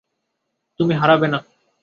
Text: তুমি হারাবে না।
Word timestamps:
তুমি 0.79 0.93
হারাবে 0.93 1.27
না। 1.27 1.39